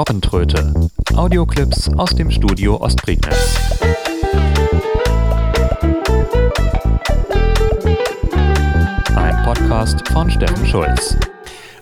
[0.00, 0.72] Robbentröte.
[1.14, 3.58] Audioclips aus dem Studio Ostprignitz.
[9.14, 11.18] Ein Podcast von Steffen Schulz.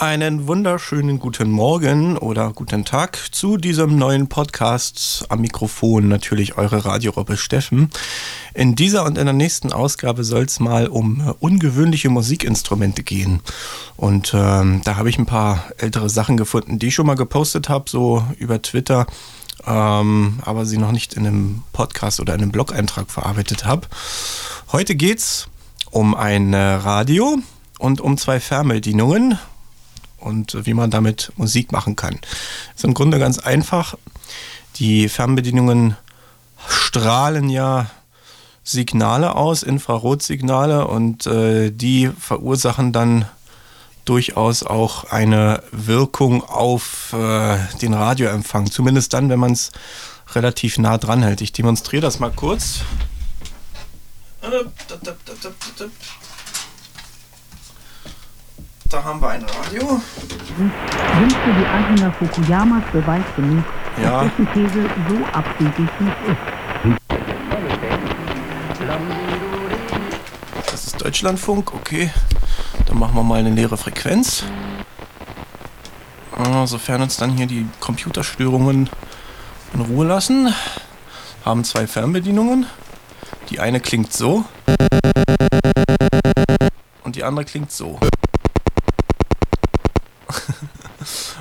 [0.00, 6.08] Einen wunderschönen guten Morgen oder guten Tag zu diesem neuen Podcast am Mikrofon.
[6.08, 7.90] Natürlich eure Radiorobbe Steffen.
[8.54, 13.40] In dieser und in der nächsten Ausgabe soll es mal um ungewöhnliche Musikinstrumente gehen.
[13.98, 17.68] Und ähm, da habe ich ein paar ältere Sachen gefunden, die ich schon mal gepostet
[17.68, 19.06] habe, so über Twitter.
[19.66, 23.86] Ähm, aber sie noch nicht in einem Podcast oder einem Blog-Eintrag verarbeitet habe.
[24.72, 25.48] Heute geht es
[25.90, 27.36] um ein Radio
[27.78, 29.38] und um zwei Fernbedienungen
[30.20, 32.18] und wie man damit Musik machen kann.
[32.74, 33.96] Ist im Grunde ganz einfach.
[34.76, 35.96] Die Fernbedienungen
[36.68, 37.90] strahlen ja
[38.62, 43.24] Signale aus, Infrarotsignale, und äh, die verursachen dann
[44.04, 48.70] durchaus auch eine Wirkung auf äh, den Radioempfang.
[48.70, 49.72] Zumindest dann, wenn man es
[50.34, 51.40] relativ nah dran hält.
[51.40, 52.80] Ich demonstriere das mal kurz.
[59.00, 59.98] Da haben wir ein Radio.
[60.58, 63.64] Sind für die Anhänger Fukuyamas Beweis genug,
[63.96, 64.24] Ja.
[64.24, 66.36] dass dessen These so abwegig nicht ist.
[70.70, 72.10] Das ist Deutschlandfunk, okay.
[72.84, 74.44] Dann machen wir mal eine leere Frequenz.
[76.36, 78.90] Ah, Sofern uns dann hier die Computerstörungen
[79.72, 80.52] in Ruhe lassen.
[81.46, 82.66] Haben zwei Fernbedienungen.
[83.48, 84.44] Die eine klingt so.
[87.02, 87.98] Und die andere klingt so.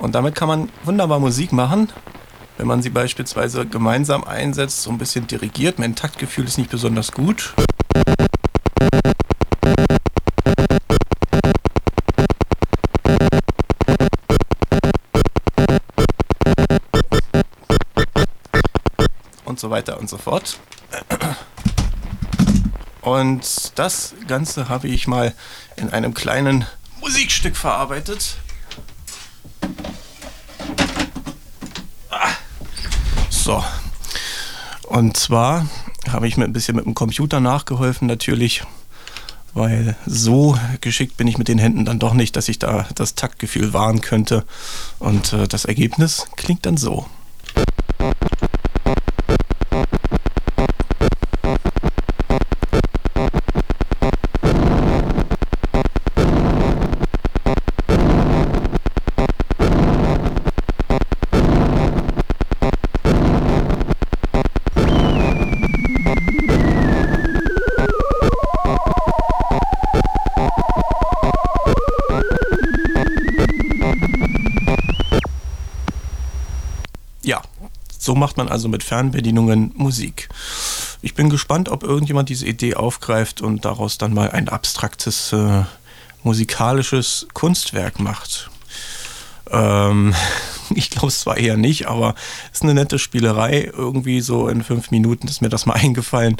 [0.00, 1.92] Und damit kann man wunderbar Musik machen,
[2.56, 5.78] wenn man sie beispielsweise gemeinsam einsetzt, so ein bisschen dirigiert.
[5.78, 7.54] Mein Taktgefühl ist nicht besonders gut.
[19.44, 20.58] und so weiter und so fort.
[23.02, 25.34] Und das Ganze habe ich mal
[25.76, 26.64] in einem kleinen
[27.00, 28.36] Musikstück verarbeitet.
[33.42, 33.64] So.
[34.82, 35.66] Und zwar
[36.10, 38.64] habe ich mir ein bisschen mit dem Computer nachgeholfen, natürlich,
[39.54, 43.14] weil so geschickt bin ich mit den Händen dann doch nicht, dass ich da das
[43.14, 44.44] Taktgefühl wahren könnte.
[44.98, 47.06] Und äh, das Ergebnis klingt dann so.
[78.10, 80.30] So macht man also mit Fernbedienungen Musik.
[81.00, 85.62] Ich bin gespannt, ob irgendjemand diese Idee aufgreift und daraus dann mal ein abstraktes äh,
[86.24, 88.50] musikalisches Kunstwerk macht.
[89.48, 90.12] Ähm,
[90.74, 92.16] ich glaube es zwar eher nicht, aber
[92.46, 93.70] es ist eine nette Spielerei.
[93.72, 96.36] Irgendwie so in fünf Minuten ist mir das mal eingefallen,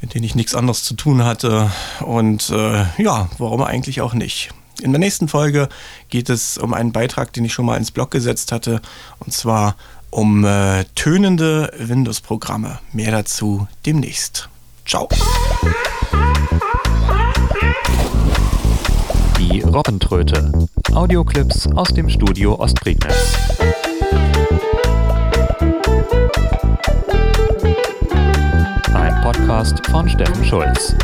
[0.00, 1.70] in denen ich nichts anderes zu tun hatte.
[2.00, 4.50] Und äh, ja, warum eigentlich auch nicht?
[4.82, 5.68] In der nächsten Folge
[6.08, 8.80] geht es um einen Beitrag, den ich schon mal ins Blog gesetzt hatte,
[9.20, 9.76] und zwar
[10.10, 12.78] um äh, tönende Windows-Programme.
[12.92, 14.48] Mehr dazu demnächst.
[14.86, 15.08] Ciao.
[19.38, 20.50] Die Robbentröte.
[20.92, 23.36] Audioclips aus dem Studio Ostprignitz.
[28.94, 30.96] Ein Podcast von Steffen Schulz.